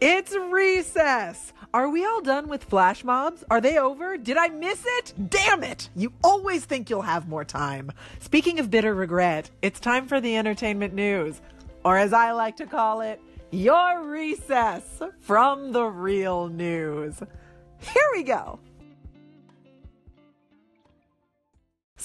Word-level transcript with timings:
It's 0.00 0.32
recess! 0.36 1.52
Are 1.74 1.88
we 1.88 2.06
all 2.06 2.20
done 2.22 2.46
with 2.48 2.62
flash 2.62 3.02
mobs? 3.02 3.42
Are 3.50 3.60
they 3.60 3.78
over? 3.78 4.16
Did 4.16 4.36
I 4.36 4.46
miss 4.46 4.84
it? 4.86 5.12
Damn 5.28 5.64
it! 5.64 5.90
You 5.96 6.12
always 6.22 6.64
think 6.64 6.88
you'll 6.88 7.02
have 7.02 7.28
more 7.28 7.44
time. 7.44 7.90
Speaking 8.20 8.60
of 8.60 8.70
bitter 8.70 8.94
regret, 8.94 9.50
it's 9.60 9.80
time 9.80 10.06
for 10.06 10.20
the 10.20 10.36
entertainment 10.36 10.94
news. 10.94 11.40
Or 11.84 11.96
as 11.96 12.12
I 12.12 12.30
like 12.30 12.56
to 12.58 12.66
call 12.66 13.00
it, 13.00 13.20
your 13.50 14.04
recess 14.04 15.02
from 15.18 15.72
the 15.72 15.86
real 15.86 16.46
news. 16.46 17.18
Here 17.80 18.08
we 18.12 18.22
go. 18.22 18.60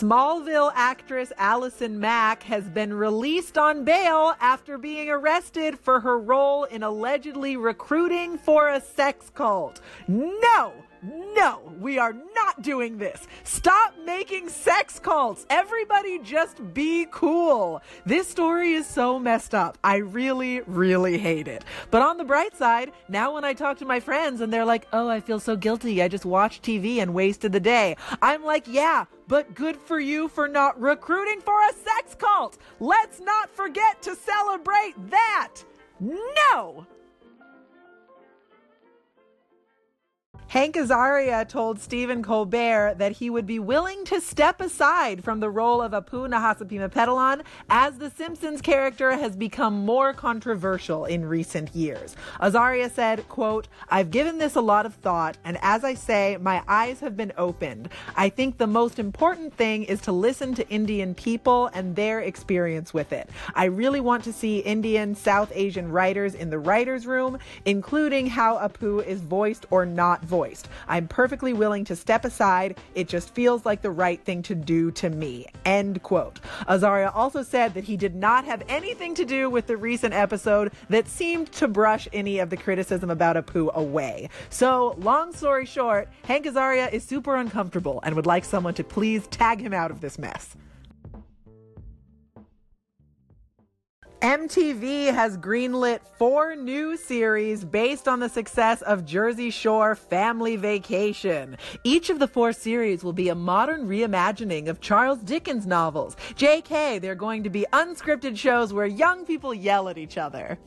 Smallville 0.00 0.72
actress 0.74 1.32
Allison 1.38 2.00
Mack 2.00 2.42
has 2.42 2.68
been 2.68 2.92
released 2.92 3.56
on 3.56 3.84
bail 3.84 4.34
after 4.40 4.76
being 4.76 5.08
arrested 5.08 5.78
for 5.78 6.00
her 6.00 6.18
role 6.18 6.64
in 6.64 6.82
allegedly 6.82 7.56
recruiting 7.56 8.36
for 8.36 8.70
a 8.70 8.80
sex 8.80 9.30
cult. 9.30 9.80
No! 10.08 10.72
No, 11.36 11.60
we 11.78 11.98
are 11.98 12.12
not 12.54 12.64
doing 12.64 12.98
this. 12.98 13.26
Stop 13.44 13.94
making 14.04 14.48
sex 14.48 14.98
cults. 14.98 15.46
Everybody 15.50 16.18
just 16.20 16.74
be 16.74 17.06
cool. 17.10 17.82
This 18.06 18.28
story 18.28 18.72
is 18.72 18.86
so 18.86 19.18
messed 19.18 19.54
up. 19.54 19.78
I 19.82 19.96
really, 19.96 20.60
really 20.62 21.18
hate 21.18 21.48
it. 21.48 21.64
But 21.90 22.02
on 22.02 22.16
the 22.16 22.24
bright 22.24 22.56
side, 22.56 22.92
now 23.08 23.34
when 23.34 23.44
I 23.44 23.52
talk 23.54 23.78
to 23.78 23.84
my 23.84 24.00
friends 24.00 24.40
and 24.40 24.52
they're 24.52 24.64
like, 24.64 24.86
oh, 24.92 25.08
I 25.08 25.20
feel 25.20 25.40
so 25.40 25.56
guilty. 25.56 26.02
I 26.02 26.08
just 26.08 26.24
watched 26.24 26.62
TV 26.62 26.98
and 26.98 27.14
wasted 27.14 27.52
the 27.52 27.60
day. 27.60 27.96
I'm 28.22 28.44
like, 28.44 28.66
yeah, 28.68 29.04
but 29.28 29.54
good 29.54 29.76
for 29.76 29.98
you 30.00 30.28
for 30.28 30.48
not 30.48 30.80
recruiting 30.80 31.40
for 31.40 31.60
a 31.68 31.72
sex 31.72 32.14
cult. 32.14 32.58
Let's 32.80 33.20
not 33.20 33.50
forget 33.50 34.02
to 34.02 34.14
celebrate 34.14 34.94
that. 35.10 35.54
No! 36.00 36.86
Hank 40.54 40.76
Azaria 40.76 41.48
told 41.48 41.80
Stephen 41.80 42.22
Colbert 42.22 42.94
that 42.98 43.10
he 43.10 43.28
would 43.28 43.44
be 43.44 43.58
willing 43.58 44.04
to 44.04 44.20
step 44.20 44.60
aside 44.60 45.24
from 45.24 45.40
the 45.40 45.50
role 45.50 45.82
of 45.82 45.90
Apu 45.90 46.28
Nahasapima 46.28 47.42
as 47.68 47.98
the 47.98 48.08
Simpsons 48.10 48.60
character 48.60 49.16
has 49.16 49.34
become 49.34 49.84
more 49.84 50.12
controversial 50.12 51.06
in 51.06 51.24
recent 51.24 51.74
years. 51.74 52.14
Azaria 52.40 52.88
said, 52.88 53.28
quote, 53.28 53.66
I've 53.88 54.12
given 54.12 54.38
this 54.38 54.54
a 54.54 54.60
lot 54.60 54.86
of 54.86 54.94
thought, 54.94 55.36
and 55.42 55.58
as 55.60 55.82
I 55.82 55.94
say, 55.94 56.38
my 56.40 56.62
eyes 56.68 57.00
have 57.00 57.16
been 57.16 57.32
opened. 57.36 57.88
I 58.14 58.28
think 58.28 58.56
the 58.56 58.68
most 58.68 59.00
important 59.00 59.54
thing 59.54 59.82
is 59.82 60.00
to 60.02 60.12
listen 60.12 60.54
to 60.54 60.68
Indian 60.68 61.16
people 61.16 61.68
and 61.74 61.96
their 61.96 62.20
experience 62.20 62.94
with 62.94 63.12
it. 63.12 63.28
I 63.56 63.64
really 63.64 64.00
want 64.00 64.22
to 64.22 64.32
see 64.32 64.60
Indian 64.60 65.16
South 65.16 65.50
Asian 65.52 65.90
writers 65.90 66.36
in 66.36 66.50
the 66.50 66.60
writer's 66.60 67.08
room, 67.08 67.40
including 67.64 68.28
how 68.28 68.58
Apu 68.58 69.04
is 69.04 69.20
voiced 69.20 69.66
or 69.72 69.84
not 69.84 70.22
voiced 70.22 70.43
voiced. 70.44 70.68
I'm 70.88 71.08
perfectly 71.08 71.52
willing 71.54 71.84
to 71.86 71.96
step 71.96 72.24
aside. 72.24 72.76
It 72.94 73.08
just 73.08 73.34
feels 73.34 73.64
like 73.64 73.80
the 73.80 73.90
right 73.90 74.22
thing 74.22 74.42
to 74.42 74.54
do 74.54 74.90
to 74.92 75.08
me. 75.08 75.46
End 75.64 76.02
quote. 76.02 76.40
Azaria 76.68 77.10
also 77.14 77.42
said 77.42 77.72
that 77.74 77.84
he 77.84 77.96
did 77.96 78.14
not 78.14 78.44
have 78.44 78.62
anything 78.68 79.14
to 79.14 79.24
do 79.24 79.48
with 79.48 79.66
the 79.66 79.76
recent 79.76 80.12
episode 80.12 80.72
that 80.90 81.08
seemed 81.08 81.50
to 81.52 81.66
brush 81.66 82.06
any 82.12 82.40
of 82.40 82.50
the 82.50 82.56
criticism 82.58 83.08
about 83.10 83.36
Apu 83.36 83.72
away. 83.74 84.28
So, 84.50 84.96
long 84.98 85.32
story 85.32 85.64
short, 85.64 86.08
Hank 86.24 86.44
Azaria 86.44 86.92
is 86.92 87.04
super 87.04 87.36
uncomfortable 87.36 88.00
and 88.02 88.14
would 88.14 88.26
like 88.26 88.44
someone 88.44 88.74
to 88.74 88.84
please 88.84 89.26
tag 89.28 89.60
him 89.60 89.72
out 89.72 89.90
of 89.90 90.00
this 90.02 90.18
mess. 90.18 90.56
MTV 94.24 95.12
has 95.12 95.36
greenlit 95.36 96.00
four 96.16 96.56
new 96.56 96.96
series 96.96 97.62
based 97.62 98.08
on 98.08 98.20
the 98.20 98.28
success 98.30 98.80
of 98.80 99.04
Jersey 99.04 99.50
Shore 99.50 99.94
Family 99.94 100.56
Vacation. 100.56 101.58
Each 101.84 102.08
of 102.08 102.18
the 102.18 102.26
four 102.26 102.54
series 102.54 103.04
will 103.04 103.12
be 103.12 103.28
a 103.28 103.34
modern 103.34 103.86
reimagining 103.86 104.68
of 104.68 104.80
Charles 104.80 105.18
Dickens 105.18 105.66
novels. 105.66 106.16
JK, 106.36 107.02
they're 107.02 107.14
going 107.14 107.42
to 107.42 107.50
be 107.50 107.66
unscripted 107.74 108.38
shows 108.38 108.72
where 108.72 108.86
young 108.86 109.26
people 109.26 109.52
yell 109.52 109.90
at 109.90 109.98
each 109.98 110.16
other. 110.16 110.58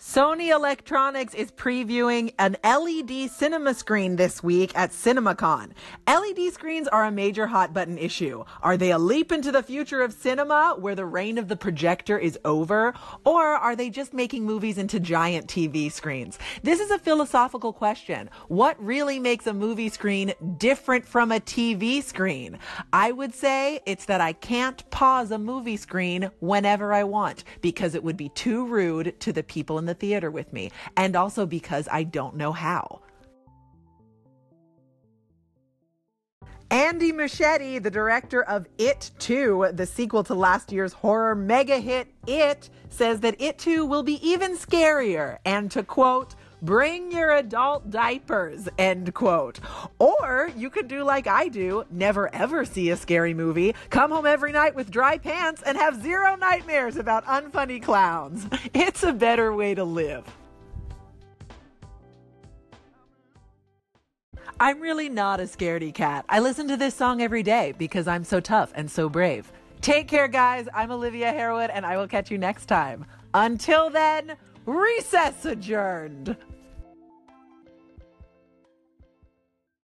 Sony 0.00 0.54
Electronics 0.54 1.34
is 1.34 1.50
previewing 1.50 2.32
an 2.38 2.56
LED 2.62 3.28
cinema 3.28 3.74
screen 3.74 4.14
this 4.14 4.44
week 4.44 4.70
at 4.76 4.92
CinemaCon. 4.92 5.72
LED 6.06 6.52
screens 6.52 6.86
are 6.86 7.04
a 7.04 7.10
major 7.10 7.48
hot 7.48 7.74
button 7.74 7.98
issue. 7.98 8.44
Are 8.62 8.76
they 8.76 8.92
a 8.92 8.98
leap 8.98 9.32
into 9.32 9.50
the 9.50 9.64
future 9.64 10.00
of 10.00 10.12
cinema 10.12 10.76
where 10.78 10.94
the 10.94 11.04
reign 11.04 11.36
of 11.36 11.48
the 11.48 11.56
projector 11.56 12.16
is 12.16 12.38
over? 12.44 12.94
Or 13.24 13.44
are 13.44 13.74
they 13.74 13.90
just 13.90 14.14
making 14.14 14.44
movies 14.44 14.78
into 14.78 15.00
giant 15.00 15.48
TV 15.48 15.90
screens? 15.90 16.38
This 16.62 16.78
is 16.78 16.92
a 16.92 17.00
philosophical 17.00 17.72
question. 17.72 18.30
What 18.46 18.80
really 18.80 19.18
makes 19.18 19.48
a 19.48 19.52
movie 19.52 19.88
screen 19.88 20.32
different 20.58 21.08
from 21.08 21.32
a 21.32 21.40
TV 21.40 22.04
screen? 22.04 22.60
I 22.92 23.10
would 23.10 23.34
say 23.34 23.80
it's 23.84 24.04
that 24.04 24.20
I 24.20 24.32
can't 24.32 24.88
pause 24.90 25.32
a 25.32 25.38
movie 25.38 25.76
screen 25.76 26.30
whenever 26.38 26.92
I 26.92 27.02
want 27.02 27.42
because 27.62 27.96
it 27.96 28.04
would 28.04 28.16
be 28.16 28.28
too 28.28 28.64
rude 28.64 29.18
to 29.18 29.32
the 29.32 29.42
people 29.42 29.76
in 29.76 29.87
the 29.88 29.94
theater 29.94 30.30
with 30.30 30.52
me, 30.52 30.70
and 30.96 31.16
also 31.16 31.46
because 31.46 31.88
I 31.90 32.04
don't 32.04 32.36
know 32.36 32.52
how. 32.52 33.00
Andy 36.70 37.12
Muschietti, 37.12 37.82
the 37.82 37.90
director 37.90 38.42
of 38.42 38.66
It 38.76 39.10
2, 39.20 39.70
the 39.72 39.86
sequel 39.86 40.22
to 40.24 40.34
last 40.34 40.70
year's 40.70 40.92
horror 40.92 41.34
mega 41.34 41.78
hit 41.78 42.08
It, 42.26 42.68
says 42.90 43.20
that 43.20 43.40
It 43.40 43.58
2 43.58 43.86
will 43.86 44.02
be 44.02 44.20
even 44.26 44.56
scarier 44.56 45.38
and 45.46 45.70
to 45.70 45.82
quote, 45.82 46.34
Bring 46.60 47.12
your 47.12 47.36
adult 47.36 47.90
diapers, 47.90 48.68
end 48.78 49.14
quote. 49.14 49.60
Or 50.00 50.50
you 50.56 50.70
could 50.70 50.88
do 50.88 51.04
like 51.04 51.28
I 51.28 51.48
do, 51.48 51.84
never 51.90 52.34
ever 52.34 52.64
see 52.64 52.90
a 52.90 52.96
scary 52.96 53.32
movie, 53.32 53.74
come 53.90 54.10
home 54.10 54.26
every 54.26 54.50
night 54.50 54.74
with 54.74 54.90
dry 54.90 55.18
pants, 55.18 55.62
and 55.62 55.78
have 55.78 56.02
zero 56.02 56.34
nightmares 56.34 56.96
about 56.96 57.24
unfunny 57.26 57.82
clowns. 57.82 58.46
It's 58.74 59.02
a 59.02 59.12
better 59.12 59.52
way 59.54 59.74
to 59.74 59.84
live. 59.84 60.24
I'm 64.60 64.80
really 64.80 65.08
not 65.08 65.38
a 65.38 65.44
scaredy 65.44 65.94
cat. 65.94 66.24
I 66.28 66.40
listen 66.40 66.66
to 66.68 66.76
this 66.76 66.94
song 66.94 67.22
every 67.22 67.44
day 67.44 67.74
because 67.78 68.08
I'm 68.08 68.24
so 68.24 68.40
tough 68.40 68.72
and 68.74 68.90
so 68.90 69.08
brave. 69.08 69.52
Take 69.80 70.08
care, 70.08 70.26
guys. 70.26 70.68
I'm 70.74 70.90
Olivia 70.90 71.30
Harewood, 71.32 71.70
and 71.70 71.86
I 71.86 71.96
will 71.96 72.08
catch 72.08 72.30
you 72.30 72.38
next 72.38 72.66
time. 72.66 73.06
Until 73.34 73.90
then, 73.90 74.36
recess 74.68 75.46
adjourned. 75.46 76.36